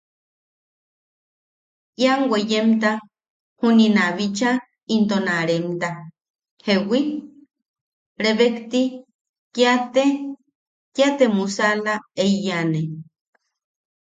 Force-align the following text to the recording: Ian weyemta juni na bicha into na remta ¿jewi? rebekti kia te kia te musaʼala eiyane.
Ian 2.03 2.21
weyemta 2.31 2.91
juni 3.59 3.87
na 3.97 4.05
bicha 4.17 4.49
into 4.95 5.17
na 5.27 5.35
remta 5.49 5.89
¿jewi? 6.65 7.01
rebekti 8.23 8.81
kia 9.53 9.73
te 9.93 10.05
kia 10.95 11.09
te 11.17 11.25
musaʼala 11.37 11.93
eiyane. 12.23 12.81